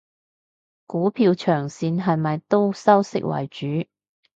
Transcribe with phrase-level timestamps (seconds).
[0.87, 3.67] 股票長線係咪都收息為主？